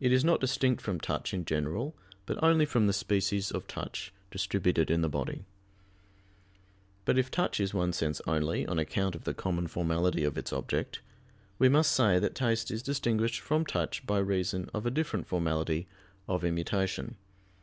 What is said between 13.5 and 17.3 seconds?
touch by reason of a different formality of immutation.